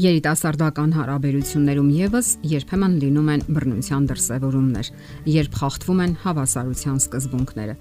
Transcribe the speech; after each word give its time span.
Երիտասարդական 0.00 0.94
հարաբերություններում 0.96 1.88
եւս 1.92 2.28
երբեմն 2.48 2.92
լինում 3.02 3.26
են 3.34 3.42
բռնության 3.52 4.04
դրսևորումներ, 4.08 4.88
երբ 5.28 5.58
խախտվում 5.60 6.00
են 6.04 6.14
հավասարության 6.22 7.00
սկզբունքները։ 7.04 7.74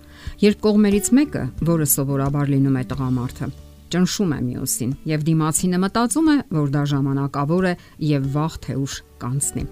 Երբ 0.44 0.60
կողմերից 0.66 1.10
մեկը, 1.20 1.44
որը 1.70 1.88
սովորաբար 1.94 2.52
լինում 2.56 2.76
է 2.76 2.84
տղամարդը, 2.90 3.50
ճնշում 3.96 4.36
է 4.36 4.42
մյուսին 4.50 4.92
եւ 5.14 5.24
դիմացինը 5.30 5.80
մտածում 5.86 6.28
է, 6.34 6.36
որ 6.60 6.76
դա 6.76 6.84
ժամանակավոր 6.92 7.70
է 7.70 7.74
եւ 8.10 8.28
վաղ 8.36 8.60
թե 8.68 8.78
ուշ 8.84 9.00
կանցնի։ 9.24 9.66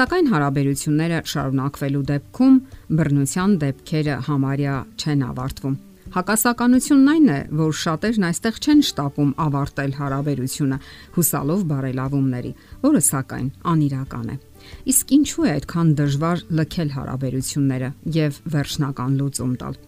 Սակայն 0.00 0.32
հարաբերությունները 0.32 1.20
շարունակվելու 1.34 2.02
դեպքում 2.14 2.58
բռնության 2.96 3.60
դեպքերը 3.66 4.18
համարյա 4.30 4.80
չեն 5.04 5.28
ավարտվում 5.30 5.78
Հակասականությունն 6.10 7.10
այն 7.10 7.26
է, 7.30 7.38
որ 7.54 7.74
շատերն 7.80 8.24
այստեղ 8.26 8.56
չեն 8.60 8.80
շտապում 8.88 9.28
ավարտել 9.44 9.92
հարաբերությունը, 10.00 10.78
հուսալով 11.14 11.60
բարելավումների, 11.70 12.52
որը 12.82 13.02
սակայն 13.10 13.50
անիրական 13.72 14.32
է։ 14.34 14.36
Իսկ 14.90 15.14
ինչու 15.16 15.46
է 15.46 15.52
այդքան 15.54 15.92
դժվար 16.00 16.42
լքել 16.60 16.90
հարաբերությունները 16.98 17.90
եւ 18.18 18.40
վերջնական 18.54 19.12
լուծում 19.20 19.52
տալ։ 19.62 19.78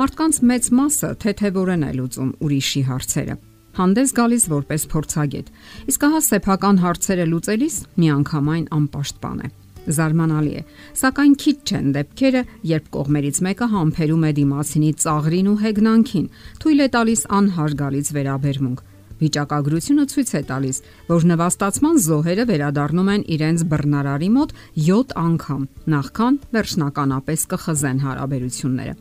Մարդկանց 0.00 0.42
մեծ 0.50 0.68
մասը 0.80 1.14
թեթևորեն 1.24 1.86
է 1.88 1.94
լուծում 2.00 2.34
ուրիշի 2.44 2.82
հարցերը 2.90 3.40
հանդես 3.80 4.12
գալիս 4.18 4.44
որպես 4.50 4.84
փորձագետ։ 4.90 5.50
Իսկ 5.92 6.06
հա 6.12 6.20
սեփական 6.26 6.80
հարցերը 6.84 7.26
լուծելիս 7.30 7.76
միանգամայն 8.02 8.66
անպաշտպան 8.76 9.44
է։ 9.46 9.50
Զարմանալի 9.88 10.52
է, 10.60 10.62
սակայն 11.00 11.34
քիչ 11.40 11.56
չեն 11.70 11.86
դեպքերը, 11.96 12.42
երբ 12.68 12.88
կողմերից 12.96 13.38
մեկը 13.46 13.68
համբերում 13.74 14.24
է 14.28 14.32
դիմացինի 14.36 14.90
ծաղրին 15.04 15.50
ու 15.50 15.58
հեգնանքին, 15.64 16.26
թույլ 16.60 16.80
է 16.84 16.88
տալիս 16.96 17.22
անհարգալից 17.40 18.10
վերաբերմունք։ 18.16 18.82
Վիճակագրությունը 19.20 20.04
ցույց 20.10 20.30
է 20.32 20.42
տալիս, 20.48 20.76
որ 21.10 21.24
նվաստացման 21.30 21.96
զոհերը 22.04 22.44
վերադառնում 22.50 23.10
են 23.14 23.24
իրենց 23.36 23.64
բռնարարի 23.72 24.30
մոտ 24.36 24.54
7 24.80 25.14
անգամ, 25.20 25.66
նախքան 25.92 26.38
վերջնականապես 26.56 27.44
կխզեն 27.50 28.00
հարաբերությունները։ 28.04 28.94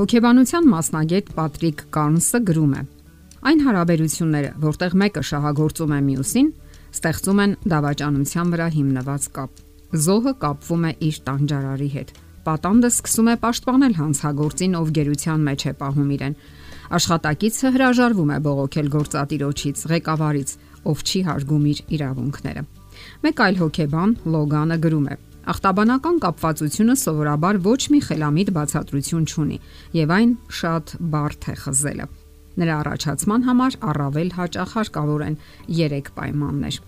Հոգեբանության 0.00 0.68
մասնագետ 0.74 1.32
Պատրիկ 1.40 1.82
Կարնսը 1.96 2.42
գրում 2.50 2.76
է. 2.76 2.84
Այն 3.40 3.64
հարաբերությունները, 3.64 4.52
որտեղ 4.60 5.00
մեկը 5.00 5.24
շահագործում 5.30 5.96
է 5.96 6.00
մյուսին, 6.10 6.52
ստեղծում 7.00 7.42
են 7.44 7.58
դավաճանության 7.72 8.54
վրա 8.54 8.68
հիմնված 8.76 9.28
կապ 9.40 9.66
Զոհը 9.90 10.32
կապվում 10.38 10.84
է 10.86 10.90
իր 11.02 11.16
տանջարարի 11.26 11.86
հետ։ 11.90 12.10
Պատանդը 12.46 12.88
սկսում 12.90 13.28
է 13.30 13.32
պաշտպանել 13.42 13.94
հանցագործին, 14.00 14.76
ով 14.80 14.90
գերության 14.96 15.40
մեջ 15.48 15.64
է 15.66 15.72
պահում 15.80 16.12
իրեն։ 16.14 16.36
Աշխատակիցը 16.98 17.72
հրաժարվում 17.74 18.30
է 18.30 18.38
բողոքել 18.46 18.90
գործատիրոջից, 18.94 19.82
ղեկավարից, 19.90 20.52
ով 20.90 21.02
չի 21.10 21.20
հարգում 21.26 21.64
իր 21.70 21.80
իրավունքները։ 21.98 22.62
Մեկ 23.26 23.42
այլ 23.50 23.58
հոգեբան 23.60 24.14
Լոգանը 24.30 24.78
գրում 24.86 25.10
է. 25.10 25.16
Ախտաբանական 25.50 26.16
կապվածությունը 26.22 26.96
սովորաբար 27.00 27.60
ոչ 27.66 27.82
մի 27.90 28.00
խելամիտ 28.06 28.54
բացատրություն 28.60 29.26
չունի, 29.26 29.58
եւ 29.98 30.14
այն 30.20 30.34
շատ 30.60 30.94
բարդ 31.10 31.50
է 31.50 31.54
խզելը։ 31.64 32.06
Նրա 32.60 32.74
առաջացման 32.84 33.46
համար 33.48 33.76
առավել 33.90 34.30
հաճախ 34.38 34.74
հարկավոր 34.78 35.26
են 35.26 35.36
3 35.80 36.10
պայմաններ։ 36.14 36.80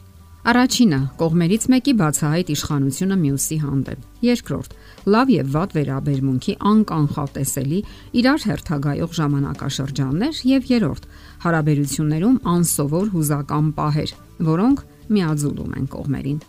Առաջինը՝ 0.42 0.96
կողմերից 1.20 1.64
մեկի 1.70 1.92
բացահայտ 2.00 2.48
իշխանությունը 2.50 3.16
մյուսի 3.20 3.58
հանդեպ։ 3.62 4.24
Երկրորդ՝ 4.26 4.72
լավ 5.14 5.30
եւ 5.30 5.52
վատ 5.54 5.74
վերաբերմունքի 5.76 6.54
անկանխատեսելի 6.70 7.78
իրար 8.22 8.46
հերթագայող 8.50 9.14
ժամանակաշրջաններ 9.20 10.42
եւ 10.50 10.66
երրորդ՝ 10.72 11.06
հարաբերություններում 11.46 12.40
անսովոր 12.58 13.06
հուզական 13.14 13.70
պահեր, 13.78 14.14
որոնք 14.50 14.84
միաձուլում 15.14 15.72
են 15.78 15.86
կողմերին։ 15.94 16.40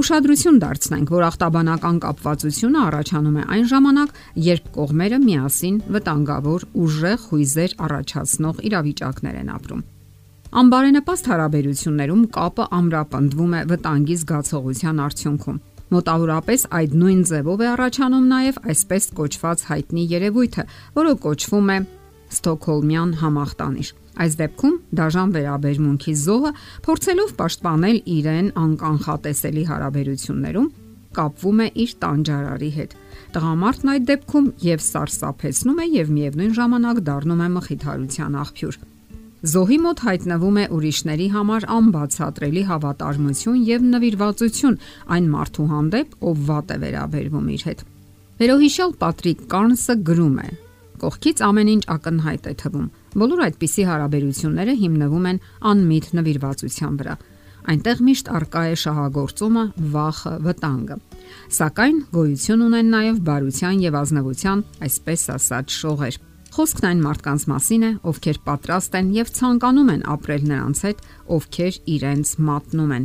Ուշադրություն 0.00 0.60
դարձնենք, 0.62 1.08
որ 1.10 1.24
ախտաբանական 1.26 1.96
կապվածությունը 2.06 2.84
առաջանում 2.86 3.40
է 3.40 3.46
այն 3.50 3.66
ժամանակ, 3.74 4.18
երբ 4.46 4.74
կողմերը 4.78 5.18
միասին 5.26 5.80
վտանգավոր 5.98 6.68
ուժեղ 6.86 7.24
հույզեր 7.34 7.80
առաջացնող 7.90 8.62
իրավիճակներ 8.70 9.40
են 9.42 9.50
ապրում։ 9.58 9.82
Անբարենպաստ 10.50 11.28
հարաբերություններում 11.30 12.22
կապը 12.34 12.64
ամրապնդվում 12.74 13.52
է 13.54 13.60
վտանգի 13.70 14.16
զգացողության 14.20 14.96
արդյունքում։ 15.04 15.60
Մոտավորապես 15.94 16.64
այդ 16.78 16.96
նույն 17.02 17.20
ձևով 17.30 17.62
է 17.62 17.68
առաջանում 17.70 18.26
նաև 18.32 18.58
այսպես 18.72 19.06
կոչված 19.20 19.62
հայտնի 19.70 20.04
երևույթը, 20.10 20.64
որը 20.98 21.14
կոչվում 21.26 21.70
է 21.70 21.78
Ստոկհոլմյան 22.34 23.14
համախտանիշ։ 23.22 23.88
Այս 24.20 24.36
դեպքում 24.42 24.76
դաժան 24.98 25.32
վերաբերմունքի 25.38 26.14
զոհը 26.26 26.52
փորձելով 26.86 27.34
պաշտպանել 27.40 27.98
իրեն 28.18 28.52
անկանխատեսելի 28.66 29.64
հարաբերություններում, 29.70 30.70
կապվում 31.14 31.62
է 31.62 31.68
իր 31.86 31.90
տանջարարի 32.02 32.70
հետ։ 32.80 32.94
Տղամարդն 33.38 33.90
այդ 33.94 34.06
դեպքում 34.10 34.54
եւ 34.66 34.86
սարսափեցնում 34.90 35.82
է 35.82 35.90
եւ 35.94 36.14
միևնույն 36.18 36.56
ժամանակ 36.58 37.04
դառնում 37.10 37.44
է 37.46 37.50
մխիթարության 37.60 38.40
աղբյուր։ 38.46 38.80
Զոհի 39.40 39.76
մոտ 39.80 40.00
հայտնվում 40.04 40.56
է 40.60 40.62
ուրիշների 40.76 41.26
համար 41.32 41.64
անբացատրելի 41.72 42.64
հավատարմություն 42.68 43.62
եւ 43.64 43.86
նվիրվածություն 43.94 44.76
այն 45.16 45.30
մարդու 45.32 45.68
հանդեպ, 45.70 46.12
ով 46.28 46.42
վատ 46.50 46.74
է 46.74 46.76
վերաբերվում 46.82 47.46
իր 47.54 47.64
հետ։ 47.70 47.80
Վերոհիշալ 48.40 48.92
Պատրիկ 49.00 49.40
Կարնսը 49.54 49.96
գրում 50.10 50.36
է. 50.44 50.50
Կողքից 51.00 51.42
ամեն 51.48 51.72
ինչ 51.72 51.82
ակնհայտ 51.96 52.50
է 52.50 52.54
թվում։ 52.60 52.86
Բոլոր 53.16 53.44
այդպիսի 53.48 53.84
հարաբերությունները 53.88 54.74
հիմնվում 54.84 55.28
են 55.32 55.42
անմիտ 55.72 56.12
նվիրվածության 56.20 57.00
վրա։ 57.00 57.14
Այնտեղ 57.70 57.98
միշտ 58.10 58.32
արկա 58.36 58.62
է 58.68 58.76
շահագործումը, 58.84 59.64
վախը, 59.94 60.34
վտանգը։ 60.44 60.96
Սակայն 61.60 61.98
գոյություն 62.12 62.64
ունեն 62.68 62.92
նաև 62.96 63.20
բարության 63.30 63.84
եւ 63.88 63.98
ազնվության, 64.00 64.64
այսպես 64.84 65.24
ասած, 65.36 65.76
շողեր 65.80 66.20
Խոսքն 66.50 66.86
այն 66.88 67.00
մարդկանց 67.04 67.42
մասին 67.46 67.82
է, 67.86 67.88
ովքեր 68.10 68.38
պատրաստ 68.42 68.94
են 68.98 69.10
եւ 69.14 69.28
ցանկանում 69.36 69.90
են 69.92 70.00
ապրել 70.10 70.46
նրանց 70.50 70.78
հետ, 70.84 71.02
ովքեր 71.36 71.74
իրենց 71.94 72.30
մատնում 72.48 72.94
են։ 72.96 73.04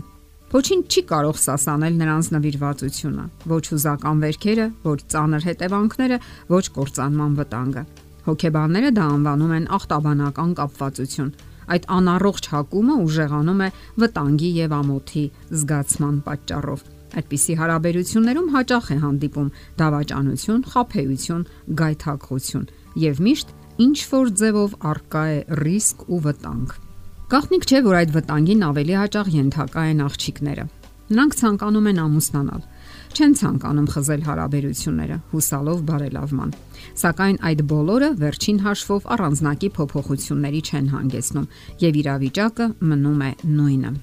Ոչինչ 0.56 0.86
չի 0.90 1.02
կարող 1.12 1.38
սասանել 1.44 2.00
նրանց 2.00 2.30
նվիրվածությունը, 2.36 3.26
ոչ 3.52 3.62
հուզական 3.70 4.24
վերքերը, 4.26 4.66
ոչ 4.86 4.98
ծանր 5.14 5.46
հետևանքները, 5.46 6.18
ոչ 6.56 6.64
կործանման 6.78 7.36
վտանգը։ 7.38 7.84
Հոգեբանները 8.26 8.90
դա 8.98 9.06
անվանում 9.14 9.54
են 9.60 9.70
ախտաբանական 9.78 10.56
կապվածություն։ 10.62 11.30
Այդ 11.76 11.86
անառողջ 11.98 12.50
հակումը 12.56 12.96
ուժեղանում 13.06 13.62
է 13.62 13.70
վտանգի 14.06 14.50
եւ 14.66 14.74
ամոթի 14.80 15.26
զգացման 15.62 16.18
պատճառով։ 16.26 16.82
Այդպիսի 17.16 17.54
հարաբերություններում 17.62 18.50
հաճախ 18.56 18.90
է 18.96 18.98
հանդիպում 19.06 19.54
դավաճանություն, 19.82 20.66
խափեություն, 20.74 21.46
գայթակղություն 21.82 22.68
եւ 23.00 23.22
միշտ 23.26 23.54
ինչ 23.86 23.98
որ 24.12 24.32
ձևով 24.40 24.76
արկա 24.92 25.24
է 25.36 25.40
ռիսկ 25.66 26.06
ու 26.08 26.20
վտանգ։ 26.26 26.76
Գաղտնիք 27.26 27.66
չէ, 27.66 27.80
որ 27.86 27.96
այդ 28.00 28.12
վտանգին 28.16 28.66
ավելի 28.70 28.96
հաճախ 29.02 29.30
ենթակա 29.36 29.84
են 29.92 30.04
աղջիկները։ 30.06 30.66
Նրանք 31.06 31.36
ցանկանում 31.38 31.90
են 31.92 32.00
ամուսնանալ, 32.02 32.62
չեն 33.16 33.36
ցանկանում 33.42 33.90
խզել 33.94 34.24
հարաբերությունները, 34.26 35.18
հուսալով 35.36 35.84
բարելավման։ 35.90 36.56
Սակայն 37.02 37.38
այդ 37.50 37.62
բոլորը 37.76 38.10
վերջին 38.26 38.60
հաշվով 38.66 39.08
առանձնակի 39.16 39.70
փոփոխությունների 39.78 40.62
չեն 40.66 40.92
հանգեցնում 40.96 41.48
եւ 41.86 42.02
իրավիճակը 42.02 42.70
մնում 42.90 43.24
է 43.26 43.32
նույնը։ 43.46 43.96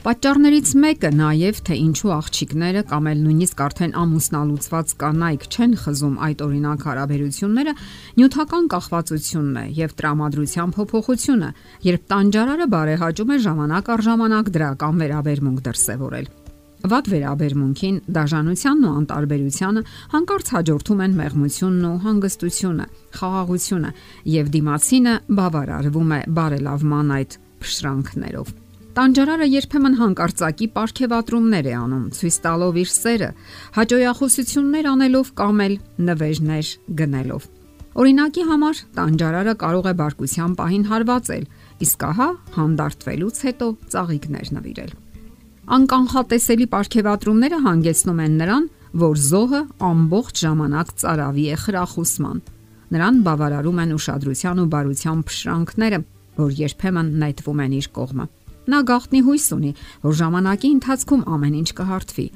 Պատճառներից 0.00 0.70
մեկը 0.80 1.08
նաև 1.12 1.58
թե 1.68 1.76
ինչու 1.76 2.10
աղջիկները 2.14 2.82
կամ 2.88 3.08
էլ 3.10 3.18
նույնիսկ 3.20 3.58
արդեն 3.64 3.90
ամուսնալուծված 4.00 4.92
կանայք 5.02 5.42
չեն 5.52 5.74
խզում 5.76 6.14
այդ 6.24 6.44
օրինակ 6.46 6.86
հարաբերությունները, 6.88 7.74
նյութական 8.16 8.70
կախվածությունն 8.72 9.58
է 9.60 9.64
եւ 9.76 9.92
տրամադրության 10.00 10.72
փոփոխությունը, 10.76 11.50
երբ 11.84 12.06
տանջարարը 12.14 12.68
բարեհաճում 12.72 13.34
է 13.36 13.38
ժամանակ 13.44 13.90
առ 13.92 14.04
ժամանակ 14.08 14.48
դրական 14.56 15.04
վերաբերմունք 15.04 15.60
դրսևորել։ 15.68 16.32
Վատ 16.80 17.12
վերաբերմունքին, 17.12 18.00
դաժանությանն 18.16 18.88
ու 18.88 18.94
անտարբերությանը 19.04 19.82
հանկարծ 20.16 20.54
հաջորդում 20.56 21.04
են 21.04 21.18
մեղմությունն 21.20 21.84
ու 21.90 22.00
հանգստությունը, 22.06 22.88
խաղաղությունը, 23.20 23.92
եւ 24.40 24.50
դիմացինը 24.56 25.14
բավարարվում 25.42 26.16
է 26.16 26.22
բարելավման 26.40 27.14
այդ 27.20 27.38
փշրանքներով։ 27.60 28.56
Տանջարարը 29.00 29.46
երբեմն 29.48 29.94
հանկարծակի 29.96 30.66
ապարքեվատրումներ 30.68 31.66
է 31.70 31.72
անում, 31.72 32.02
ցույց 32.12 32.34
տալով 32.44 32.78
իր 32.80 32.88
սերը, 32.92 33.28
հաջողախոսություններ 33.76 34.88
անելով 34.90 35.28
կամ 35.40 35.62
էլ 35.64 35.76
նվեժներ 36.08 36.72
գնելով։ 36.98 37.46
Օրինակի 38.02 38.44
համար 38.50 38.82
տանջարարը 38.98 39.54
կարող 39.62 39.88
է 39.88 39.94
բարկության 40.00 40.56
պահին 40.58 40.84
հարվածել, 40.90 41.46
իսկ 41.86 42.04
ահա 42.10 42.28
հանդարտվելուց 42.60 43.40
հետո 43.48 43.68
ծաղիկներ 43.94 44.52
նվիրել։ 44.60 44.92
Անկանխատեսելի 45.80 46.66
ապարքեվատրումները 46.68 47.60
հանգեցնում 47.64 48.20
են 48.20 48.36
նրան, 48.44 48.66
որ 49.00 49.16
զոհը 49.30 49.62
ամբողջ 49.88 50.44
ժամանակ 50.44 50.92
ծարավի 51.00 51.46
է 51.48 51.56
խրախուսման։ 51.64 52.44
Նրան 52.90 53.24
բավարարում 53.30 53.80
են 53.80 53.96
ուշադրության 53.96 54.60
ու 54.60 54.68
բարության 54.76 55.24
փշրանքները, 55.30 56.04
որ 56.40 56.54
երբեմն 56.60 57.10
նետվում 57.24 57.64
են 57.64 57.80
իր 57.80 57.90
կողմը։ 57.96 58.26
Նա 58.70 58.80
գաղտնի 58.86 59.20
հույս 59.26 59.46
ունի, 59.56 59.70
որ 60.04 60.14
ժամանակի 60.20 60.68
ընթացքում 60.76 61.22
ամեն 61.34 61.54
ինչ 61.60 61.70
կհարթվի։ 61.80 62.26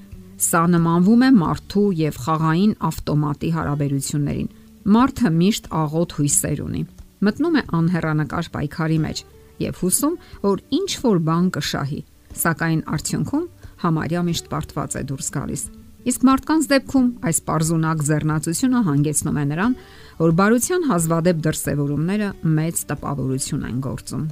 Սա 0.45 0.63
նմանվում 0.75 1.23
է 1.25 1.31
մարդու 1.35 1.85
եւ 2.01 2.19
խաղային 2.25 2.73
ավտոմատի 2.89 3.51
հարաբերություններին։ 3.55 4.49
Մարդը 4.95 5.31
միշտ 5.35 5.69
աղոտ 5.85 6.17
հույսեր 6.19 6.63
ունի։ 6.65 6.83
Մտնում 7.25 7.55
է 7.55 7.63
անհեռանկար 7.79 8.51
պայքարի 8.57 8.99
մեջ 9.05 9.23
եւ 9.65 9.81
հուսում, 9.85 10.19
որ 10.45 10.63
ինչ 10.81 10.91
որ 11.05 11.23
բան 11.29 11.47
կշահի, 11.55 12.01
սակայն 12.43 12.83
արդյունքում 12.99 13.49
համարյա 13.85 14.23
միշտ 14.29 14.51
պարտված 14.53 14.99
է 14.99 15.03
դուրս 15.15 15.29
գալիս։ 15.39 15.63
Իսկ 16.05 16.25
մարդկանց 16.29 16.67
դեպքում 16.75 17.07
այս 17.31 17.39
པարզունակ 17.49 18.03
ձեռնացությունը 18.11 18.81
հանգեցնում 18.91 19.39
է 19.41 19.45
նրան, 19.55 19.77
որ 20.21 20.35
բարության 20.41 20.89
հազվադեպ 20.91 21.45
դրսևորումները 21.47 22.29
մեծ 22.59 22.83
տպավորություն 22.91 23.69
են 23.71 23.79
գործում։ 23.89 24.27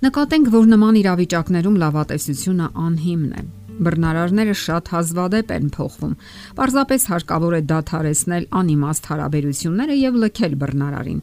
Նկատենք, 0.00 0.46
որ 0.48 0.68
նման 0.70 0.96
իրավիճակներում 0.96 1.74
լավատեսությունը 1.80 2.66
անհիմն 2.80 3.32
է։ 3.36 3.42
Բռնարարները 3.84 4.52
շատ 4.60 4.86
հազվադեպ 4.94 5.50
են 5.56 5.66
փոխվում։ 5.74 6.14
Պարզապես 6.56 7.02
հարկավոր 7.10 7.56
է 7.56 7.60
դադարեցնել 7.72 8.46
անիմաստ 8.60 9.08
հարաբերությունները 9.10 9.96
եւ 10.00 10.16
լքել 10.22 10.54
բռնարարին։ 10.62 11.20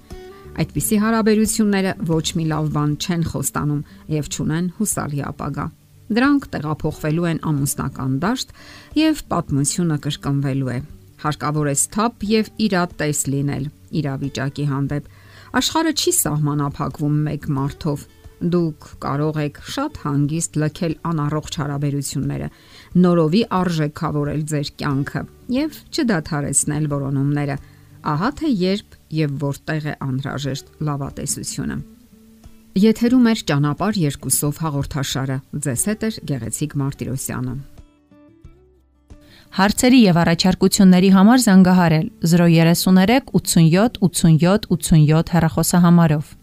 Այդպիսի 0.61 0.99
հարաբերությունները 1.03 1.93
ոչ 2.11 2.27
մի 2.37 2.45
լավ 2.53 2.69
բան 2.77 2.93
չեն 3.01 3.23
խոստանում 3.33 3.81
եւ 4.13 4.29
ճունեն 4.37 4.67
հուսալի 4.77 5.21
ապագա։ 5.25 5.65
Դրանք 6.17 6.47
տեղափոխվելու 6.53 7.27
են 7.33 7.41
ամուսնական 7.49 8.13
դաշտ 8.21 8.53
եւ 8.97 9.23
պատմությունը 9.33 9.97
կրկնվելու 10.05 10.71
է։ 10.77 10.77
Հարկավոր 11.17 11.67
է 11.67 11.75
սթափ 11.81 12.27
եւ 12.29 12.51
իրատես 12.67 13.21
լինել 13.33 13.65
իրավիճակի 14.01 14.65
հանդեպ։ 14.69 15.09
Աշխարը 15.57 15.93
չի 15.97 16.11
սահմանափակվում 16.17 17.17
մեկ 17.27 17.49
մարդով։ 17.57 18.05
Դուք 18.37 18.87
կարող 19.01 19.37
եք 19.41 19.55
շատ 19.65 19.95
հանգիստ 20.03 20.57
լքել 20.61 20.93
անառողջ 21.09 21.55
հարաբերությունները, 21.57 22.49
նորովի 23.01 23.41
արժեքավորել 23.57 24.43
ձեր 24.51 24.69
կյանքը 24.77 25.21
եւ 25.57 25.79
չդադարեցնել 25.89 26.85
որոնումները 26.91 27.55
ահա 28.13 28.29
թե 28.37 28.51
երբ 28.61 28.97
եւ 29.17 29.33
որտեղ 29.41 29.87
է 29.87 29.95
անհրաժեշտ 30.07 30.69
լավատեսությունը։ 30.87 31.77
Եթերում 32.77 33.25
է 33.25 33.33
ճանապար 33.49 33.97
երկուսով 34.03 34.61
հաղորդաշարը։ 34.67 35.37
Ձեզ 35.65 35.87
հետ 35.89 36.03
է 36.05 36.09
Գեղեցիկ 36.29 36.77
Մարտիրոսյանը։ 36.77 37.55
Հարցերի 39.57 39.99
եւ 40.03 40.17
առաջարկությունների 40.21 41.09
համար 41.17 41.41
զանգահարել 41.47 42.07
033 42.29 43.31
87 43.33 43.97
87 44.05 44.67
87 44.69 45.33
հեռախոսահամարով։ 45.33 46.36